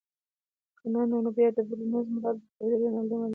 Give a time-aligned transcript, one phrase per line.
[0.79, 2.67] که نه نو بیا د برونزو مډال درکوي.
[2.71, 3.29] رینالډي معلومات ورکړل.